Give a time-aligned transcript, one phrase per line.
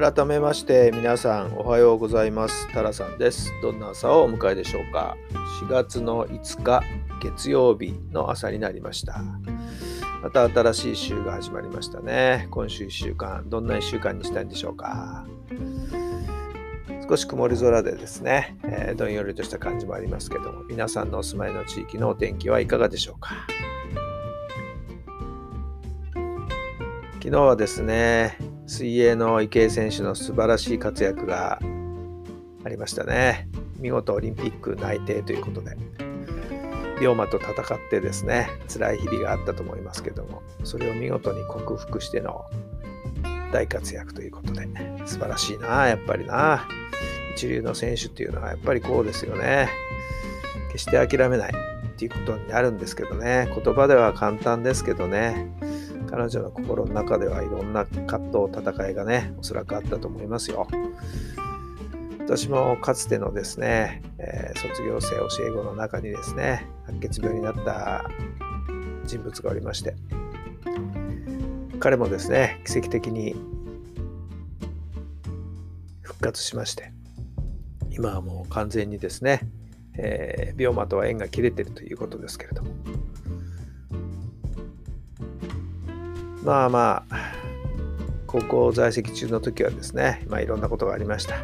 [0.00, 2.72] 改めまして皆さんおはようございます。
[2.72, 3.52] タラさんです。
[3.60, 5.16] どんな朝をお迎えでしょうか。
[5.60, 6.84] 4月の5日
[7.20, 9.24] 月曜日の朝になりました。
[10.22, 12.46] また新しい週が始まりましたね。
[12.52, 15.26] 今週1週間どんな1週間にしたいんでしょうか。
[17.08, 23.34] 少し曇り空でですね、えー、どんよりとした感じもありますけども皆さんのお住まいの地域のお天気はいかがでしょうか。
[27.14, 28.38] 昨日はですね
[28.68, 31.58] 水泳の池江選手の素晴らしい活躍が
[32.64, 33.48] ありましたね。
[33.78, 35.74] 見事オリンピック内定ということで、
[37.00, 42.44] 龍馬と戦ってですね、辛い日々があったと思いますけども、それを見事に克服しての
[43.52, 44.68] 大活躍ということで、
[45.06, 46.68] 素晴らしいな、やっぱりな。
[47.36, 49.70] 一流の選手っていうのはやっぱりこうですよね。
[50.72, 55.50] 決して諦めないっていうことになるんですけどね、言葉では簡単ですけどね、
[56.10, 60.66] 彼女の心の中ではいろんな葛藤、戦いがね、おそらくあったと思いますよ。
[62.20, 68.04] 私もかつてのですね、えー、卒業生教え子の中にですね、白血病になった
[69.06, 69.94] 人物がおりまして、
[71.80, 73.34] 彼もですね、奇跡的に
[76.02, 76.92] 復活しまして、
[77.90, 79.40] 今はもう完全にですね、
[79.94, 82.70] えー、病魔とは縁が切れてるということですけれども、
[86.44, 87.32] まあまあ、
[88.26, 91.34] 高校在籍中の時はですね、まあ、いろんなことがありました。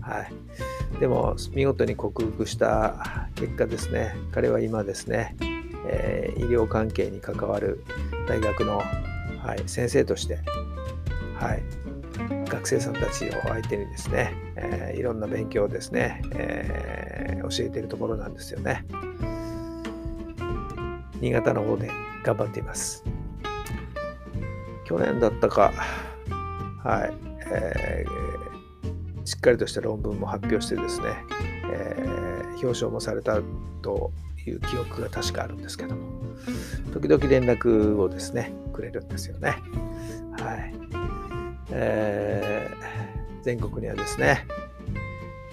[0.00, 1.00] はい。
[1.00, 5.36] でも、見事に克服した結果ですね、彼は今ですね、
[5.86, 7.84] えー、医療関係に関わる
[8.28, 10.40] 大学の、はい、先生として、
[11.36, 11.62] はい、
[12.48, 18.84] 学生さんたちを相手にですね、えー、いろんな勉強をですね、えー、教えているところなんですよね。
[21.20, 21.90] 新潟の方で
[22.24, 23.04] 頑張っています。
[24.90, 25.72] 去年だったか、
[26.82, 27.12] はい、
[27.52, 31.06] えー、しっかりとした論文も発表してですね、
[31.72, 33.40] えー、表彰もされた
[33.82, 34.10] と
[34.44, 36.10] いう記憶が確かあるんですけども、
[36.92, 39.50] 時々連絡をですね、くれるんですよね。
[40.36, 40.74] はい。
[41.70, 44.44] えー、全国にはですね、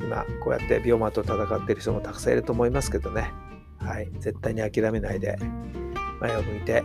[0.00, 3.32] 今こうやって病魔と戦っている人もたくさんいると思いますけどね、
[3.78, 5.36] はい、絶対に諦めないで
[6.20, 6.84] 前を向いて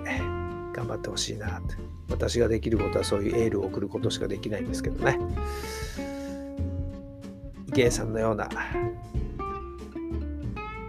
[0.80, 1.76] 頑張ってほしいなと。
[2.10, 5.20] 私ができることはそういうエールを送ることしかできないんですけどね。
[7.68, 8.50] 池江さんのような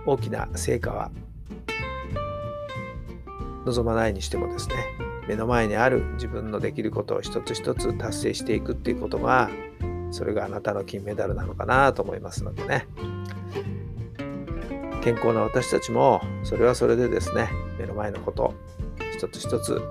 [0.06, 1.10] 大きな成果は
[3.66, 4.74] 望まないにしてもですね
[5.28, 9.50] 目の前にある自分のできることを一つ一つ達成していくっていうことが
[10.10, 12.86] それがあなたの金メダルなのかなと思いますのでね
[15.02, 18.54] 健康な私たちもそれはそれでですね目の前のこと
[19.20, 19.82] 一つ一つ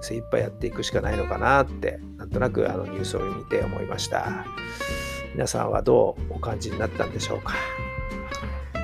[0.00, 4.46] 精一杯やっていくしかないのかなってなんとなくあのニュースを見て思いました。
[5.34, 7.52] 皆さんはどうお感じになったんでしょうか。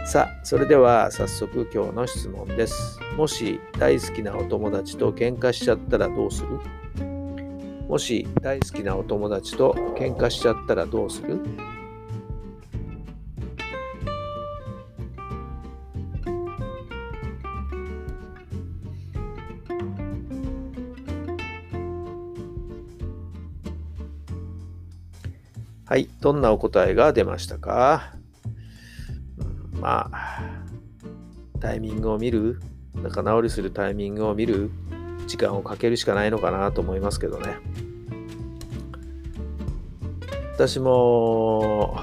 [0.07, 3.01] さあそれでは早速今日の質問です。
[3.17, 6.61] もし大好きなお友達と喧嘩しちゃったらどうする？
[7.89, 11.41] もし大好きなお友達と喧嘩しちゃったらどうする？
[25.87, 28.15] はい、どんなお答えが出ましたか、
[29.75, 30.43] うん、まあ、
[31.61, 32.59] タイミングを見る、
[32.95, 34.71] 仲直りするタイミングを見る、
[35.27, 37.57] 時間をかけるしかないのかなと思いますけどね。
[40.55, 41.99] 私も、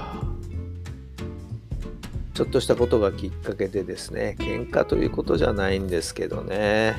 [2.36, 6.95] ちょっとしたことがきっかけでですね、喧嘩ということじゃないんですけどね、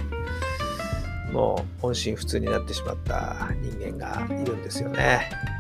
[1.32, 5.51] もう本心不通になってしまった人間がいるんですよね。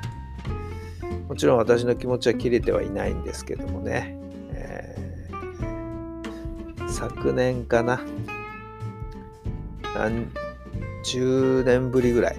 [1.32, 4.18] もちろん私の気持ちは切れてはいないんですけどもね、
[4.52, 8.02] えー、昨年かな、
[9.94, 10.30] 何
[11.02, 12.36] 十年ぶりぐらい、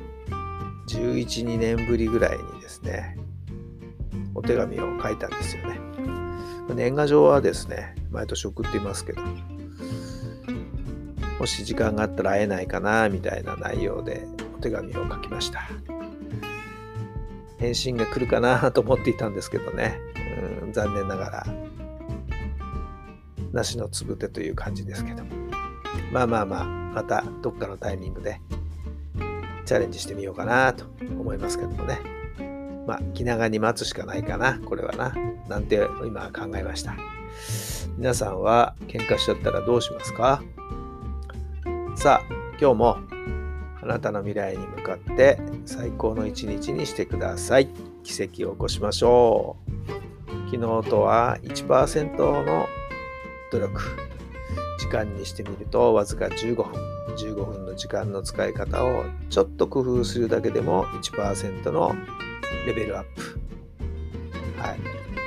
[0.90, 3.18] 11、2年ぶりぐらいにですね、
[4.36, 5.80] お手紙を書いたんですよね。
[6.76, 9.24] 年賀状はですね、毎年送っていますけど、
[11.40, 15.68] もし時間があったら会えないかな、みたいな内容でお手紙を書きました。
[17.64, 19.98] 返信が来るかなと思っていたんですけどね、
[20.64, 21.46] うん、残念ながら。
[23.54, 25.24] なしのつぶてという感じですけど。
[26.12, 28.42] まあまあまあまたどっかのタイミングで
[29.66, 30.84] チャレンジしてみようかなと
[31.18, 32.02] 思いますけどもね。
[32.86, 35.16] まあ気長に待つしかないかなこれはな。
[35.48, 36.98] なんて今考えました。
[37.98, 40.44] 皆さんは喧嘩しちゃったらどうしますか？
[41.96, 42.98] さあ今日も
[43.84, 47.68] あなたの未来に向かって最高の一日にしてください。
[48.04, 50.50] 奇跡を起こしましょう。
[50.50, 52.66] 昨日とは1%の
[53.52, 53.82] 努力。
[54.80, 56.66] 時間にしてみるとわずか15分。
[57.18, 61.94] 15分の時間の使い方をちょっと工夫するだけでも1%の
[62.66, 63.40] レベルアップ。
[64.62, 64.80] はい。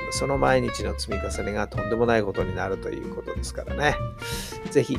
[0.09, 3.95] その毎日の積み重ねがとんでもないことになるということですからね。
[4.71, 4.97] 是非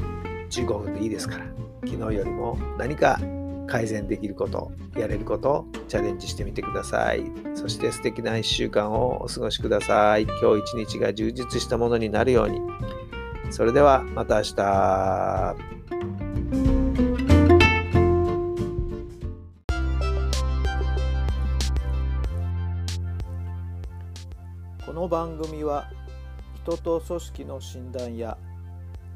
[0.48, 1.46] 15分でいいですから。
[1.84, 3.18] 昨日よりも何か
[3.68, 7.22] 改善できることやれることチャレンジしてみてください
[7.54, 12.60] そして素敵な1週間をお過ごしください今日一日が充実したものになるように
[13.50, 15.78] それではまた明日。
[24.84, 25.90] この番組は
[26.64, 28.36] 人と組織の診断や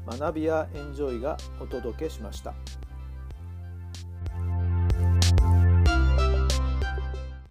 [0.07, 2.53] 学びやエンジョイがお届けしました。